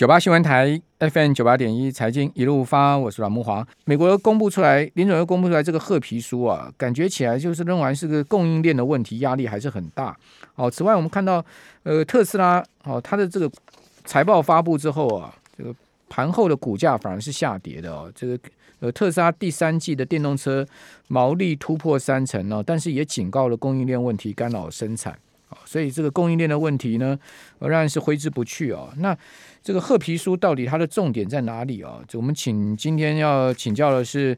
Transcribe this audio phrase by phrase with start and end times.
[0.00, 3.68] 九八新闻台 FM 九八点一财经一路发，我是阮慕华。
[3.84, 10.16] 美国公布出来，林总又公布出来这个褐皮书啊，感觉起来就是仍然是个供应链的问题，压力还是很大。
[10.54, 11.44] 哦，此外我们看到，
[11.82, 13.50] 呃，特斯拉哦，它的这个
[14.06, 15.74] 财报发布之后啊，这个
[16.08, 18.10] 盘后的股价反而是下跌的哦。
[18.14, 18.38] 这个
[18.78, 20.66] 呃，特斯拉第三季的电动车
[21.08, 25.18] 毛利突破三成呢，但是也警告了供应链问题干扰生产。
[25.64, 27.18] 所以这个供应链的问题呢，
[27.58, 28.88] 仍然是挥之不去哦。
[28.98, 29.16] 那
[29.62, 32.00] 这个褐皮书到底它的重点在哪里啊？
[32.14, 34.36] 我们请今天要请教的是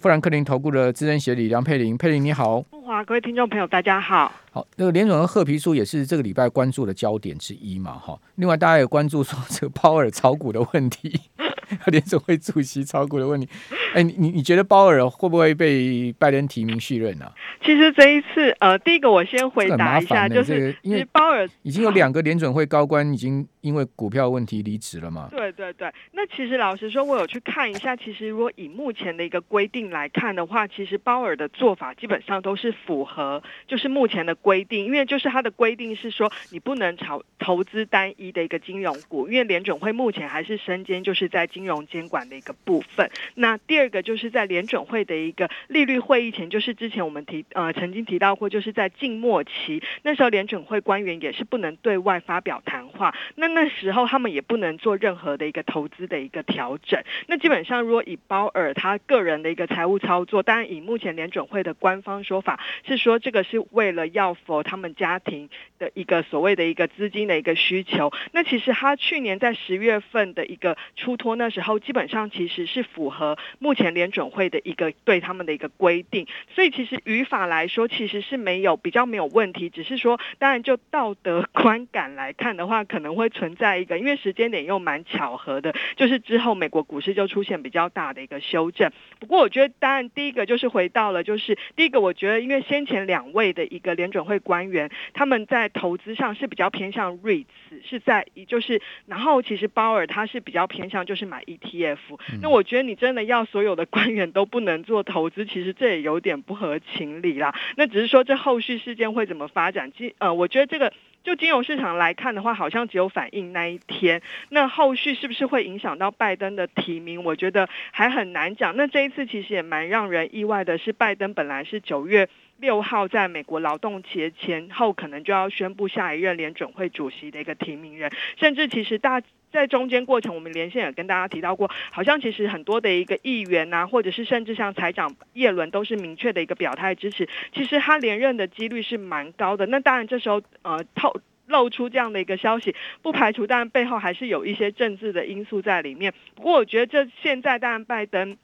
[0.00, 2.58] 富兰克林投顾的资深协理梁佩玲，佩玲你好。
[2.72, 4.32] 慕驊，各位听众朋友大家好。
[4.50, 8.18] 好，那个联总和褐皮书也是这个礼拜关注的焦点之一嘛，哈。
[8.34, 11.20] 另外大家也关注说这个鲍尔炒股的问题。
[11.86, 13.48] 联准会主席炒股的问题，
[13.94, 17.32] 哎，你你觉得鲍尔会不会被拜登提名续任呢、啊？
[17.64, 25.28] 其实这一次，呃，第一个我先回答一下，就是因为鲍尔已经有两个联准会高官已经因为股票问题离职了嘛。
[25.30, 43.08] 对对对，那其实老实说，我有去看一下，其实如果以目前的一个规定来看的话，其实鲍尔的做法基本上都是符合就是目前的规定，因为就是他的规定是说你不能炒投资单一的一个金融股，因为联准会目前还是身兼就是在金融监管的一个部分。
[43.36, 53.14] 那第二个就是在联准会的一个利率会议前，就是之前我们提呃曾经提到过，就是在静默期，那时候联准会官员也是不能对外发表谈话。
[53.36, 57.00] 那那时候他们也不能做任何的一个投资的一个调整。
[57.28, 65.48] 那基本上如果以鲍尔他个人的一个财务操作，当然以目前联准会的官方说法是说，这个是为了要否他们家庭
[65.78, 68.12] 的一个所谓的一个资金的一个需求。
[68.32, 71.74] 那其实他去年在十月份的一个出脱那那时候。
[71.84, 88.90] 基本上其实是符合目前联准会的一个对他们的一个规定，所以其实语法来说其实是没有比较没有问题，只是说当然就道德观感来看的话，可能会存在一个，因为时间点又蛮巧合的，就是之后美国股市就出现比较大的一个修正。
[89.20, 97.46] 不过我觉得当然第一个就是回到了，就是第一个我觉得因为先前两位的一个联准会官员他们在投资上是比较偏向 REITs，
[97.84, 101.98] 是在就是然后其实鲍尔他是比较偏向就是买 ETF。
[102.40, 107.52] 那我觉得你真的要所有的官员都不能做投资，其实这也有点不合情理啦。
[107.76, 109.90] 那只是说这后续事件会怎么发展？
[109.96, 110.92] 其呃，我觉得这个
[111.24, 114.22] 就金融市场来看的话，好像只有反映那一天。
[114.50, 117.24] 那后续是不是会影响到拜登的提名？
[117.24, 118.76] 我觉得还很难讲。
[118.76, 122.28] 那这一次其实也蛮让人意外的是，拜登本来是九月
[122.58, 129.20] 六号在美国劳动节前后可能就要宣布下一任联准会主席的一个提名人，甚至其实大。
[129.54, 139.64] 在中间过程，我们连线也跟大家提到过，好像其实很多的一个议员呐、啊，或者是甚至像财长叶伦都是明确的一个表态支持，其实他连任的几率是蛮高的。
[139.66, 141.14] 那当然这时候呃透
[141.46, 146.12] 露出这样的一个消息，不排除当然背后还是有一些政治的因素在里面。
[146.34, 148.36] 不过我觉得这现在当然拜登。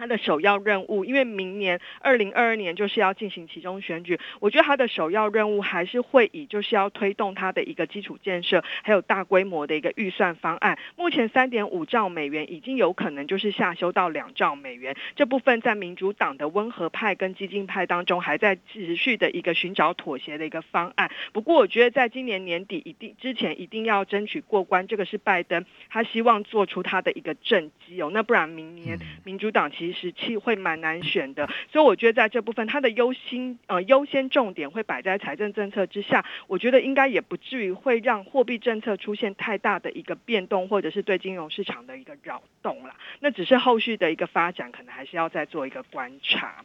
[0.00, 10.78] 他的首要任务，因为明年二零二二年就是要进行其中选举，我觉得他的首要任务还是会以就是要推动他的一个基础建设，还有大规模的一个预算方案。
[10.96, 21.10] 目前三点五兆美元已经有可能就是下修到两兆美元，这部分在民主党的温和派跟激进派当中还在持续的一个寻找妥协的一个方案。
[21.34, 29.89] 不过我觉得在今年年底一定之前一定要争取过关，这个是拜登他希望做出他的一个政绩哦，那不然明年民主党其实。
[29.92, 36.24] 时期会蛮难选的，所以我觉得在这部分，它的优先呃优先重点会摆在财政政策之下。
[36.46, 42.96] 我觉得应该也不至于会让货币政策出现太大的一个变动，或者是对金融市场的一个扰动啦。
[43.20, 46.64] 那只是后续的一个发展，可能还是要再做一个观察。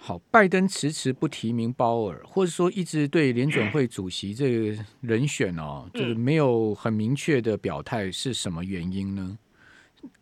[0.00, 9.36] 好，拜登迟迟不提名鲍尔，或者说一直对联准会主席这个人选哦，就 是没有很明确的表态，是什么原因呢？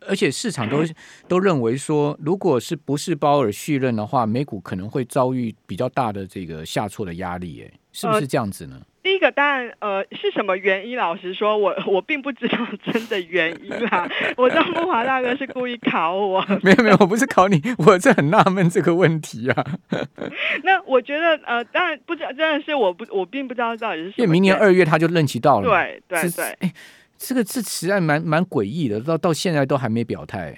[0.08, 0.84] 而且市场都
[1.28, 8.76] 都认为说，如果是不是鲍尔续任的话，美股可能会遭遇比较大的这个下挫的压力，哎，是不是这样子呢？
[8.78, 10.96] 呃、第一个当然，呃，是什么原因？
[10.96, 14.08] 老实说，我我并不知道真的原因啦。
[14.36, 19.64] 我知道慕华大哥是故意考我，没有没有，我不是考你，我是很纳闷这个问题啊。
[20.64, 24.14] 那我觉得，呃，当然不知道，真的是我不，我并不知道到底是什么。
[24.18, 26.44] 因为明年二月他就任期到了，对对对。
[26.60, 26.72] 哎
[27.18, 30.56] 这个这实在蛮蛮诡异的，到到现在都还没表态。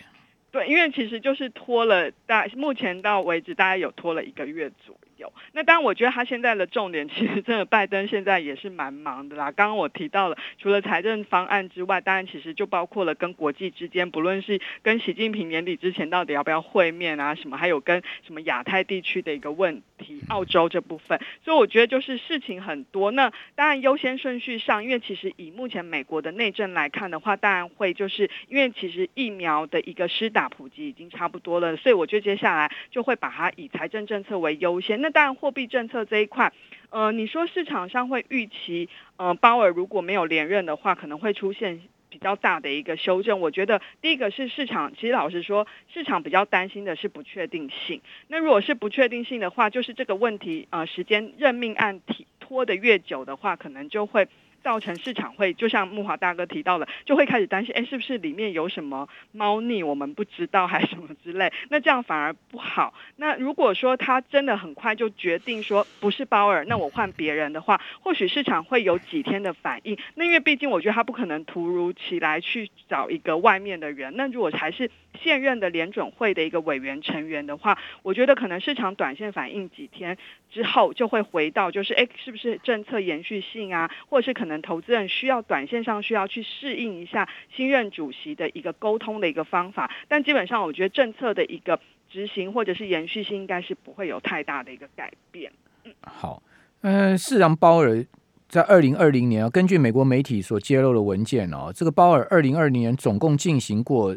[0.51, 5.08] 对，因为其实就是拖了大，目前到为止大概有拖了一个月左右。
[5.19, 5.33] 有。
[5.53, 9.53] 那当然，我觉得他现在的重点，其实真的拜登现在也是蛮忙的啦。
[9.53, 21.21] 刚刚我提到了，除了财政方案之外，当然其实就包括了跟国际之间，不论是跟习近平年底之前到底要不要会面啊，什么还有跟什么亚太地区的一个问题，澳洲这部分。
[21.45, 23.11] 所以我觉得就是事情很多。
[23.11, 35.01] 那当然优先顺序上，因为其实以目前美国的内政来看的话，当然会就是因为其实疫苗的一个施打普及已经差不多了，所以我觉得接下来就会把它以财政政策为优先。
[35.01, 36.53] 那但货币政策这一块，
[36.91, 43.41] 呃，你说市场上会预期，呃，鲍尔如果没有连任的话，可能会出现比较大的一个修正。
[43.41, 48.01] 我觉得第一个是市场，其实老实说，市场比较担心的是不确定性。
[48.29, 54.29] 那如果是不确定性的话，就是这个问题，呃，时间任命案提拖得越久的话，可能就会。
[54.63, 61.53] 造成市场会就像木华大哥提到的，就会开始担心，哎，是不是里面有什么猫腻，我们不知道，还是什么之类？
[61.71, 62.95] 那这样反而不好。
[63.17, 69.97] 那如果说他真的很快就决定说不是鲍尔，那我换别人的话，或许市场会有几天的反应。
[70.15, 74.15] 那因为毕竟我觉得他不可能突如其来去找一个外面的人。
[74.17, 74.91] 那如果还是
[75.23, 80.17] 现任的联准会的一个委员成员的话，我觉得可能市场短线反应几天
[80.51, 89.91] 之后就会回到，就是哎，是不是政策延续性啊，或者是可能投资人需要短线上需要去适应一下新任主席的一个沟通的一个方法。
[90.09, 91.79] 但基本上，我觉得政策的一个
[92.11, 95.53] 执行或者是延续性应该是不会有太大的一个改变。
[95.85, 96.43] 嗯，好，
[96.83, 98.05] 嗯、呃，事实上，鲍尔
[98.49, 104.17] 在二零二零年啊，根据美国媒体所揭露的文件哦，这个鲍尔二零二零年总共进行过。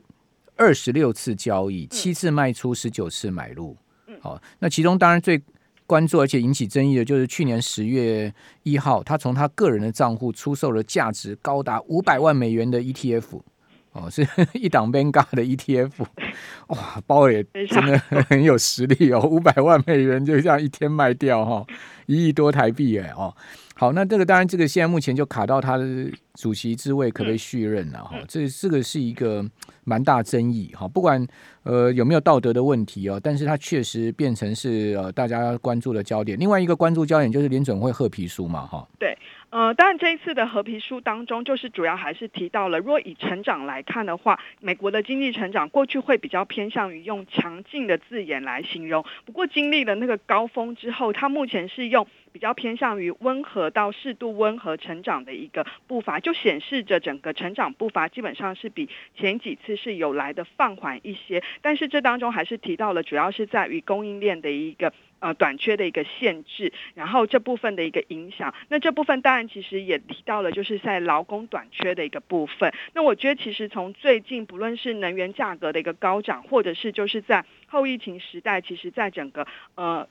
[0.57, 3.75] 二十六次交易，七次卖出，十九次买入。
[4.19, 5.41] 好，那其中当然最
[5.91, 8.33] 关注而且引起争议的就是去年十月
[8.63, 13.41] 一号，他从他个人的账户出售了价值高达五百万美元的 ETF，
[13.91, 15.91] 哦，是一档 Vanguard 的 ETF。
[16.67, 17.99] 哇，鲍尔也真的
[18.29, 21.65] 很有实力哦，五百万美元就这样一天卖掉哈，
[22.05, 23.35] 一亿多台币哎哦。
[23.81, 25.83] 好，那这个当然，这个现在目前就卡到他的
[26.35, 28.15] 主席之位可不可以续任了哈？
[28.27, 29.43] 这这个是一个
[29.85, 30.87] 蛮大争议哈。
[30.87, 31.25] 不管
[31.63, 36.37] 呃有没有道德的问题哦，但是他确实变成是呃大家关注的焦点。
[36.37, 38.87] 另外一个关注焦点就是联准会褐皮书嘛哈。
[38.99, 39.17] 对。
[39.49, 49.03] 呃，当然这一次的褐皮书当中，就是主要还是提到了，若以成长来看的话，美国的经济成长过去会比较偏向于用强劲的字眼来形容。
[49.25, 61.43] 不过经历了那个高峰之后，它目前是用比较偏向于温和到适度温和成长的一个步伐，就显示着整个成长步伐基本上是比前几次是有来的放缓一些。
[61.61, 64.93] 但是这当中还是提到了，主要是在于供应链的一个。
[65.21, 72.73] 呃，短缺的一个限制，然后这部分的一个影响，那这部分当然其实也提到了，就是在劳工短缺的一个部分。
[72.93, 79.45] 那我觉得其实从最近不论是能源价格的一个高涨，或者是就是在后疫情时代，其实在整个
[79.75, 80.07] 呃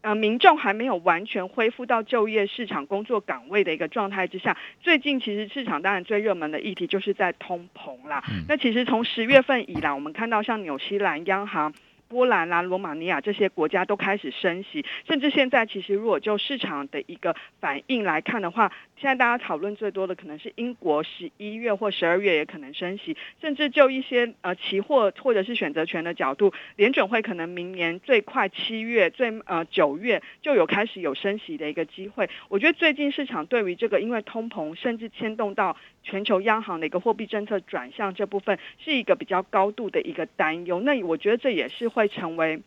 [0.00, 8.22] 呃民众还没有完全恢复到就业市场工作岗位的一个状态之下，最近其实市场当然最热门的议题就是在通膨啦。
[8.48, 11.72] 那其实从十月份以来，我们看到像纽西兰央行。
[12.08, 32.28] 波兰啦、罗马尼亚这些国家都开始升息，甚至现在其实如果就市场的一个反应来看的话，现在大家讨论最多的可能是英国十一月或十二月也可能升息，甚至就一些呃期货或者是选择权的角度，联准会可能明年最快七月最呃九月就有开始有升息的一个机会。
[32.48, 35.76] 我觉得最近市场对于这个因为通膨甚至牵动到
[36.08, 40.80] 全球央行的一个货币政策转向这部分是一个比较高度的一个担忧。
[40.80, 41.88] 那我觉得这也是。
[41.98, 42.60] 会成为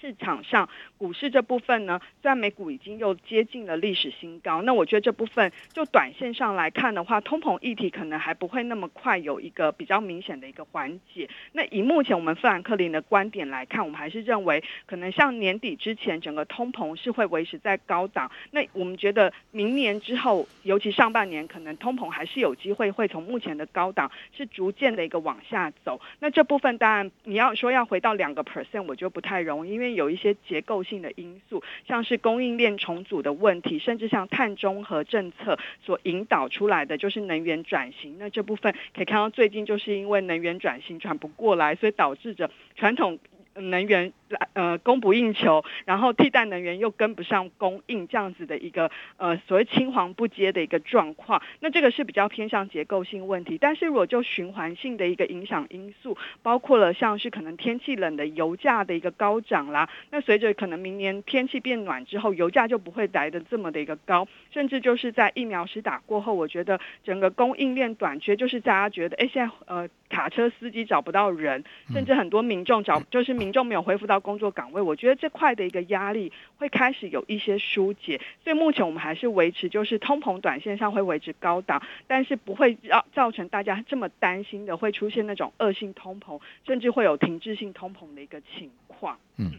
[0.00, 11.28] 市场上股市这部分呢，虽然美股已经又接近了历史新高，那我觉得这部分就短线上来看的话，通膨议题可能还不会那么快有一个比较明显的一个缓解。
[11.52, 18.30] 那以目前我们富兰克林的观点来看，我们还是认为可能像年底之前，整个通膨是会维持在高档。
[18.50, 26.00] 那我们觉得明年之后，尤其上半年，可能通膨还是有机会会从目前的高档是逐渐的一个往下走。
[26.20, 38.16] 那这部分当然你要说要回到两个 percent，我觉得不太容易，因为有一些结构性的因素，像是供应链重组的问题，甚至像碳中和政策所引导出来的就是能源转型。
[38.18, 43.18] 那这部分可以看到，最近就是因为能源转型转不过来，所以导致着传统
[43.54, 44.12] 能源。
[44.54, 53.56] 呃，供不应求，然后替代能源又跟不上供应，这样子的一个呃所谓青黄不接的一个状况，那这个是比较偏向结构性问题。
[53.56, 74.15] 但是如果就循环性的一个影响因素，包括了像是可能天气冷的油价的一个高涨啦，那随着可能明年天气变暖之后，油价就不会来的这么的一个高，甚至就是在疫苗施打过后，我觉得整个供应链短缺，就是大家觉得哎现在呃卡车司机找不到人，甚至很多民众找就是民众没有恢复到。
[74.16, 78.18] 到工作岗位，我觉得这块的一个压力会开始有一些疏解。
[78.42, 89.18] 所以目前我们还是维持，就是通膨短线上会维持高档，但是不会让造成大家这么担心的会出现那种恶性通膨，甚至会有停滞性通膨的一个情况。
[89.36, 89.52] 嗯，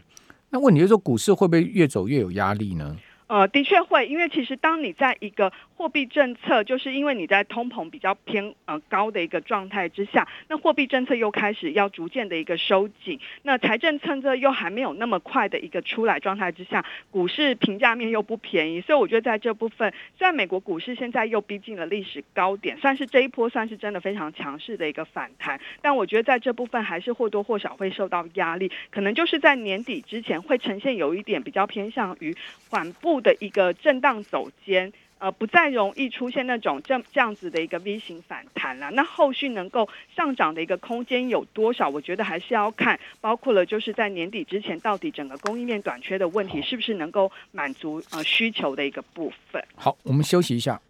[0.50, 2.96] 那问题就是说，股市会不会越走越有压力呢？
[3.28, 32.36] 呃，的确会，因为其实当你在一个货币政策，就是因为你在通膨比较偏呃高的一个状态之下，那货币政策又开始要逐渐的一个收紧，那财政政策又还没有那么快的一个出来状态之下，股市评价面又不便宜，所以我觉得在这部分，虽然美国股市现在又逼近了历史高点，算是这一波算是真的非常强势的一个反弹，但我觉得在这部分还是或多或少会受到压力，可能就是在年底之前会呈现有一点比较偏向于
[32.68, 33.18] 缓步。
[33.18, 38.90] 的一个震荡走间，呃，不再容易出现那种这这样子的一个 V 型反弹了。
[38.92, 41.88] 那后续能够上涨的一个空间有多少？
[41.88, 49.62] 我觉得还是要看，包括了就是在年底之前，到底整个供应链短缺的问题是不是能够满足呃需求的一个部分。
[49.74, 50.80] 好，我们休息一下。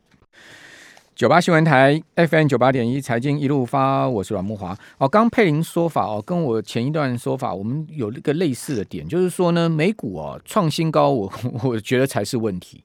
[1.15, 4.77] 九八新闻台 FM 九八点一财经一路发，我是阮慕华。
[4.99, 11.33] 哦，刚佩玲说法哦，跟我前一段说法，我们有一个类似的点，就是说呢，美股哦创新高，我
[11.65, 12.85] 我觉得才是问题。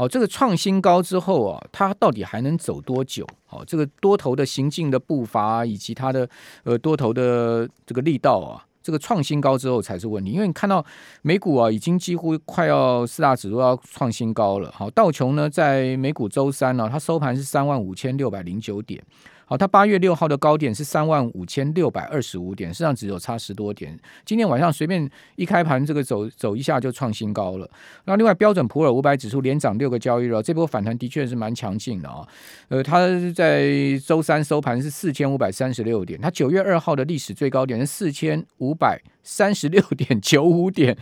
[0.00, 3.26] 哦，这个创新高之后啊，它到底还能走多久？
[3.50, 6.26] 哦，这个多头的行进的步伐以及它的
[6.64, 8.64] 呃多头的这个力道啊。
[8.82, 10.82] 这个创新高之后才是问题，因为你看到
[11.20, 14.72] 美股啊，已经几乎快要四大指数要创新高了。
[14.74, 19.04] 好，道琼呢，在美股周三呢，它收盘是三万五千六百零九点。
[19.50, 23.98] 好，它八月六号的高点是三万五千六百二十五点，实际上只有差十多点。
[24.24, 27.68] 今天晚上随便一开盘，这个走走一下就创新高了。
[28.04, 32.24] 那另外标准普尔五百指数连涨六个交易日，这波反弹的确是蛮强劲的啊。
[32.68, 33.68] 呃，它在
[34.06, 40.96] 周三收盘是四千五百三十六点，它九月二号的历史最高点是四千五百三十六点九五点，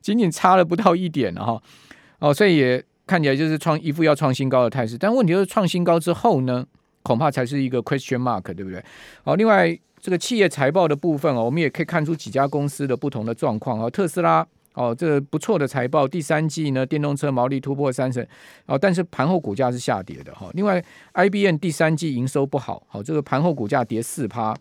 [0.00, 1.62] 仅仅差了不到一点哈。
[2.20, 4.96] 哦，所以也看起来就是创一副要创新高的态势。
[4.96, 6.64] 但问题就是创新高之后呢？
[7.02, 8.82] 恐怕才是一个 question mark，对不对？
[9.24, 13.90] 好，另外这个企业财报的部分哦，我们也可以看出几家公司的不同的状况哦。
[13.90, 18.26] 特斯拉哦，这不错的财报，第三季呢，电动车毛利突破三成
[18.66, 20.48] 哦，但是盘后股价是下跌的哈。
[20.54, 20.82] 另外
[21.14, 24.56] ，IBM 第三季营收不好，好，这个盘后股价跌四趴。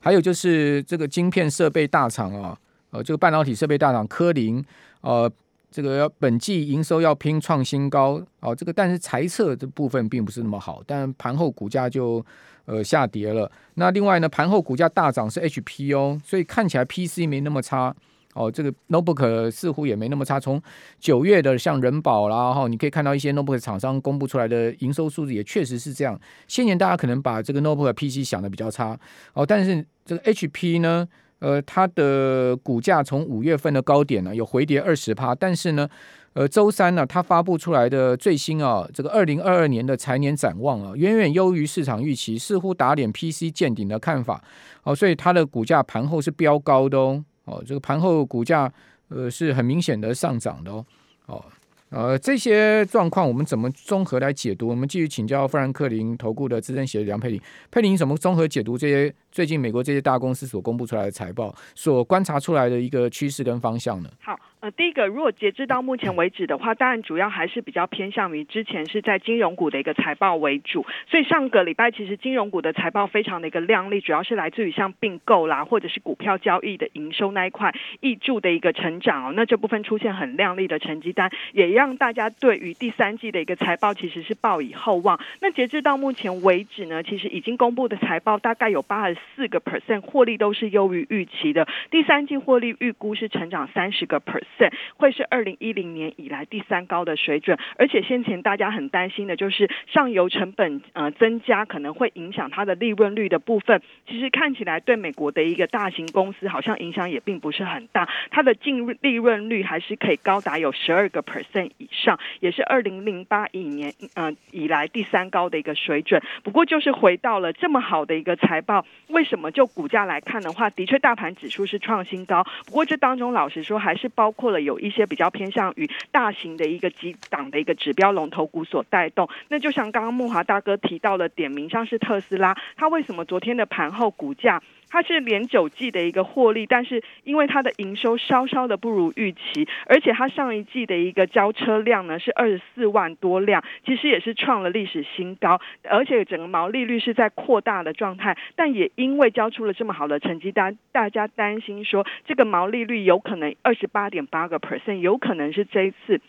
[0.00, 2.58] 还有就是这个晶片设备大厂啊，
[2.90, 4.64] 呃，这个半导体设备大厂科林
[5.00, 5.30] 呃。
[5.70, 12.24] 这个要本季营收要拼创新高哦，这个但是财测这部分并不是那么好，但盘后股价就
[12.64, 13.50] 呃下跌了。
[13.74, 17.94] 那另外呢，盘后股价大涨是 HP 哦，所以看起来 PC 没那么差
[18.34, 20.40] 哦，这个 Notebook 似乎也没那么差。
[20.40, 20.60] 从
[20.98, 26.18] 九月的像人保啦哈，你可以看到一些 Notebook 厂商公布出来的营收数字也确实是这样。
[26.48, 28.98] 先前大家可能把这个 Notebook PC 想的比较差
[29.34, 31.08] 哦，但是这个 HP 呢？
[31.40, 35.88] 呃，它的股价从五月份的高点呢，有回跌二十趴，但是呢，
[36.34, 44.42] 呃，周三呢，它发布出来的最新啊，这个二零二二年的财年展望啊，远远优于市场预期，似乎打脸 PC 见顶的看法，
[44.84, 48.72] 哦，所以它的股价盘后是飙高的哦，哦，这个盘后股价
[49.08, 50.84] 呃是很明显的上涨的哦，
[51.26, 51.44] 哦。
[51.92, 54.68] 呃，这些状况我们怎么综合来解读？
[54.68, 57.40] 我们继续请教富兰克林投顾的资深协理梁佩玲。
[57.68, 64.08] 佩玲，怎么综合解读这些最近美国这些大公司所公布出来的财报，所观察出来的一个趋势跟方向呢？
[64.20, 64.38] 好。
[64.60, 85.18] 呃，第一个，如果截至到目前为止的话，当然主要还是比较偏向于之前是在金融股的一个财报为主，所以上个礼拜其实金融股的财报非常的一个亮丽，主要是来自于像并购啦，或者是股票交易的营收那一块挹注的一个成长哦，那这部分出现很亮丽的成绩单，也让大家对于第三季的一个财报其实是抱以厚望。
[85.40, 94.72] 那截至到目前为止呢，其实已经公布的财报大概有八十四个 percent 获利都是优于预期的，第三季获利预估是成长三十个 percent。
[94.96, 116.22] 会是二零一零年以来第三高的水准，而且先前大家很担心的就是上游成本呃增加可能会影响它的利润率的部分，其实看起来对美国的一个大型公司好像影响也并不是很大，它的净利润率还是可以高达有十二个 percent 以上，也是二零零八一年呃以来第三高的一个水准。
[116.42, 124.30] 不过就是回到了这么好的一个财报，为什么就股价来看的话，的确大盘指数是创新高，不过这当中老实说还是包。
[124.40, 156.20] 括了有一些比较偏向于大型的一个几档的一个指标龙头股所带动，那就像刚刚慕华大哥提到的点名，像是特斯拉，它为什么昨天的盘后股价它是连九季的一个获利，但是因为它的营收稍稍的不如预期，而且它上一季的一个交车量呢是二十四万多辆，其实也是创了历史新高，而且整个毛利率是在扩大的状态，但也因为交出了这么好的成绩单，大家担心说这个毛利率有可能二十八点八个 percent，有可能是这一次。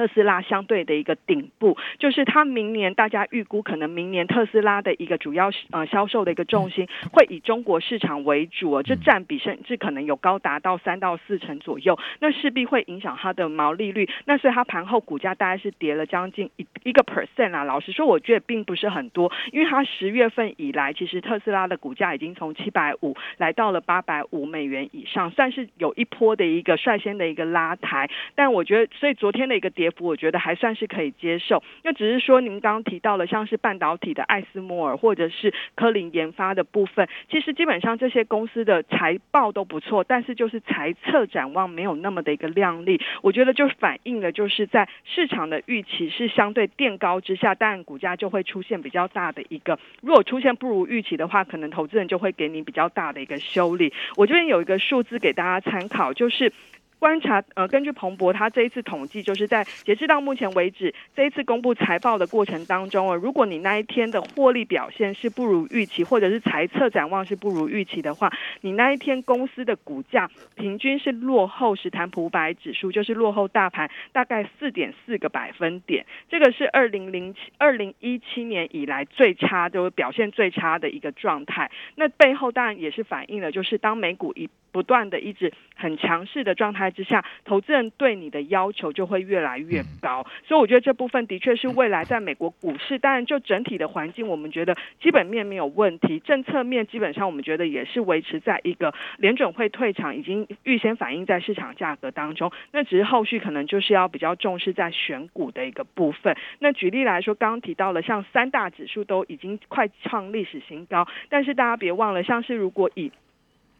[0.00, 14.08] 特斯拉相对的一个顶部，就是它明年大家预估可能明年特斯拉的一个主要呃销售的一个重心会以中国市场为主，哦，这占比甚至可能有高达到三到四成左右，那势必会影响它的毛利率。
[14.24, 17.64] 那所以它盘后股价大概是跌了将近一一个 percent 啊。
[17.64, 28.10] 老实说，我觉得并不是很多，因为它十月份以来，其实特斯拉的股价已经从七百五来到了八百五美元以上，算是有一波的一个率先的一个拉抬。
[28.34, 29.70] 但我觉得，所以昨天的一个。
[29.70, 53.92] 跌幅我觉得还算是可以接受，那只是说您刚刚提到了像是半导体的艾斯摩尔或者是科林研发的部分，其实基本上这些公司的财报都不错，但是就是财测展望没有那么的一个亮丽，我觉得就反映了就是在市场的预期是相对垫高之下，但股价就会出现比较大的一个，如果出现不如预期的话，可能投资人就会给你比较大的一个修理。
[54.16, 56.52] 我这边有一个数字给大家参考，就是。
[57.00, 68.30] 观察，呃，根据彭博，他这一次统计，就是在截至到目前为止，这一次公布财报的过程当中啊，如果你那一天的获利表现是不如预期，或者是财测展望是不如预期的话，
[68.60, 81.70] 你那一天公司的股价平均是落后史坦普百指数，就是落后大盘大概四点四个百分点，这个是二零零七二零一七年以来最差，就是表现最差的一个状态。
[81.94, 106.36] 那背后当然也是反映了，就是当美股一不断的一直很强势的状态之下，投资人对你的要求就会越来越高，所以我觉得这部分的确是未来在美国股市，当然就整体的环境，我们觉得基本面没有问题，政策面基本上我们觉得也是维持在一个联准会退场已经预先反映在市场价格当中，那只是后续可能就是要比较重视在选股的一个部分。
[106.58, 113.10] 那举例来说，刚刚提到了像三大指数都已经快创历史新高，但是大家别忘了，像是如果以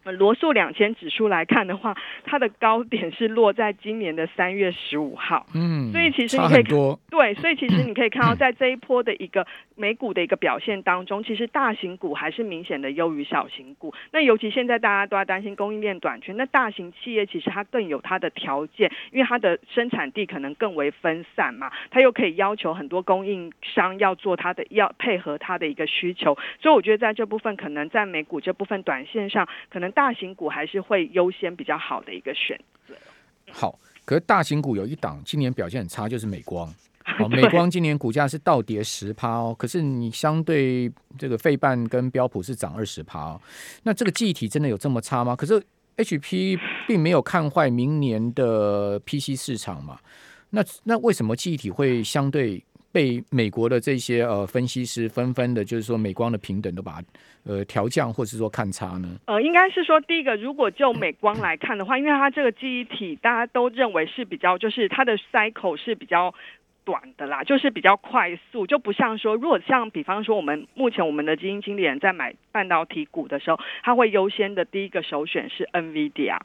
[0.03, 5.45] 罗素两千指数来看的话，它的高点是落在今年的三月十五号。
[5.53, 6.75] 嗯，所以其实你可以看，
[7.11, 13.93] 对，所以其实你可以看到，在这一波的一个美股的一个表现当中，其实大型股还是明显的优于小型股。
[14.11, 26.35] 那尤其现在大家都在担心供应链短缺，那大型企业其实它更有它的条件，因为它的生产地可能更为分散嘛，它又可以要求很多供应商要做它的，要配合它的一个需求。
[26.59, 29.90] 所以我觉得在这部分，可能在美股这部分短线上，可能。
[29.91, 32.95] 大型股还是会优先比较好的一个选择。
[33.51, 36.73] 好，可是大型股有一档今年表现很差，就是美光。
[37.19, 43.41] 哦，美光今年股价是倒跌十趴哦，可是你相对这个费半跟标普是涨二十趴哦。
[43.83, 45.35] 那这个记忆体真的有这么差吗？
[45.35, 45.61] 可是
[45.97, 49.99] HP 并没有看坏明年的 PC 市场嘛。
[50.51, 52.63] 那那为什么记忆体会相对？
[52.91, 57.03] 被美国的这些呃分析师纷纷的，就是说美光的平等都把它
[57.45, 59.07] 呃调降，或是说看差呢？
[59.25, 66.33] 呃，应该是说第一个，如果就美光来看的话，因为它这个记忆体大家都认为是比较，就是它的 cycle 是比较
[66.83, 76.39] 短的啦，就是比较快速，就不像说，如果像比方说我们目前我们的基金经理人在买半导体股的时候，他会优先的第一个首选是 NVIDIA。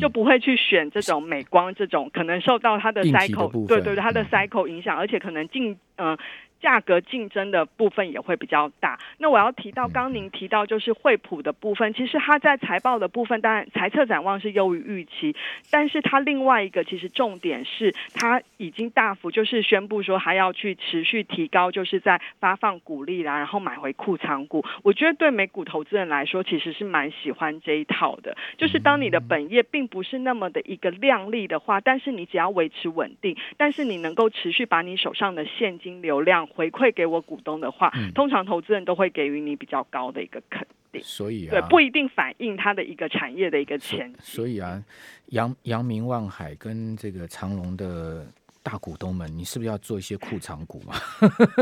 [0.00, 6.08] 就不会去选这种美光这种可能受到它的 cycle 对对对它的 cycle 影响，而且可能进嗯。
[6.10, 6.18] 呃
[6.64, 8.98] 价格竞争的部分也会比较大。
[9.18, 15.36] 那我要提到，刚您提到就是惠普的部分，其实它在财报的部分，当然财测展望是优于预期，
[15.70, 24.64] 但是它另外一个其实重点是，它已经大幅就是宣布说，还要去持续提高，就是在发放股利啦，然后买回库藏股。
[24.82, 28.34] 我觉得对美股投资人来说，其实是蛮喜欢这一套的。
[28.56, 36.48] 就是当你的本业并不是那么的一个亮丽的话，但是你只要维持稳定，但是你能够持续把你手上的现金流量。
[36.54, 44.16] 回馈给我股东的话，嗯，通常投资人都会给予你比较高的一个肯定，所以啊，对，不一定反映它的一个产业的一个前景。
[44.20, 44.82] 所以啊，
[45.26, 48.26] 阳阳明、万海跟这个长隆的
[48.62, 50.94] 大股东们，你是不是要做一些库藏股嘛？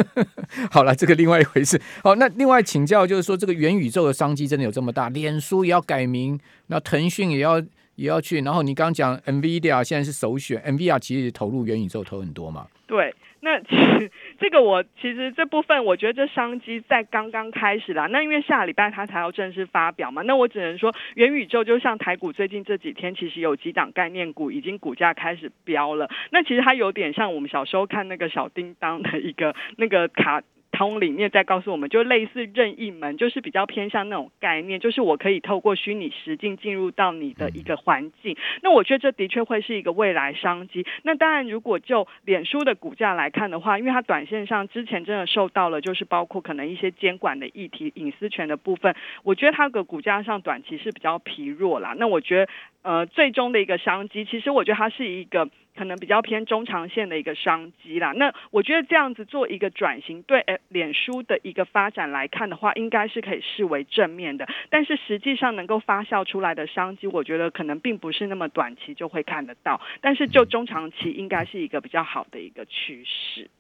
[0.71, 1.81] 好了，这个另外一回事。
[2.03, 5.09] 好，那另外请教就是说，这个元宇宙的商机真的有这么大？
[5.09, 7.59] 脸书也要改名，那腾讯也要
[7.95, 12.67] 也要去，然后你刚刚讲 NVIDIA 现在是首选，NVIDIA 其实投入元宇宙投很多嘛？
[12.87, 13.15] 对。
[13.45, 14.09] 那其实
[14.43, 18.09] 这个我其实这部分我觉得这商机在刚刚开始啦。
[18.09, 26.11] 那因为下礼拜他才要正式发表嘛，那我只能说元宇宙就像台股最近这几天其实有几档概念股已经股价开始飙了。
[26.31, 30.43] 那其实它有点像我们小时候看那个小叮当的一个那个卡。
[30.73, 38.37] 通里面在告诉我们，就类似任意门，就是比较偏向那种概念，就是我可以透过虚拟实境进入到你的一个环境。
[38.63, 40.85] 那我觉得这的确会是一个未来商机。
[41.03, 51.95] 那当然，如果就脸书的股价来看的话，因为它短线上之前真的受到了，就是包括可能一些监管的议题、隐私权的部分，我觉得它的股价上短期是比较疲弱啦。
[51.97, 52.53] 那我觉得。
[52.85, 58.13] 呃，最终的一个商机，其实我觉得它是一个可能比较偏中长线的一个商机啦。
[58.13, 64.47] 那我觉得这样子做一个转型，对诶，脸书的一个发展来看的话，应该是可以视为正面的。
[64.71, 69.81] 但是实际上能够发酵出来的商机，我觉得可能并不是那么短期就会看得到。
[70.01, 73.51] 但是就中长期，应该是一个比较好的一个趋势。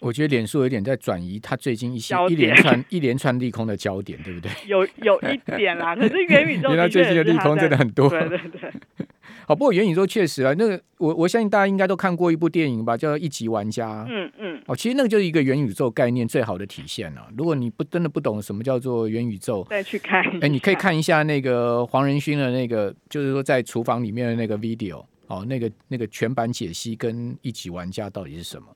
[0.00, 4.50] 我觉得脸书有点在转移它最近一些一连串一连串利空的焦点，对不对？
[4.66, 8.08] 有有一点啦，可是元宇宙， 因为最近的利空真的很多。
[8.08, 8.72] 对对对。
[9.46, 14.04] 好，不过元宇宙确实啊，那个我我相信大家应该都看过一部电影吧，叫《一级玩家》。
[14.08, 14.62] 嗯嗯。
[14.66, 17.28] 哦，其实那个就是一个元宇宙概念最好的体现了啊。
[17.36, 20.24] 如果你不真的不懂什么叫做元宇宙，再去看。
[20.40, 28.68] 哎，你可以看一下那个黄仁勋的那个，就是说在厨房里面的那个 video，哦，那个那个全版解析跟《一级玩家》到底是什么？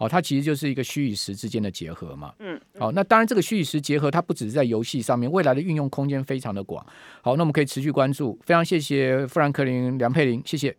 [0.00, 2.32] 哦，它其实就是一个虚与实之间的结合嘛。
[2.38, 2.80] 嗯，嗯。
[2.80, 6.84] 好，那当然这个虚与实结合，它不只是在游戏上面，未来的运用空间非常的广。
[7.20, 8.38] 好，那我们可以持续关注。
[8.46, 10.74] 非常谢谢富兰克林梁佩玲，谢谢。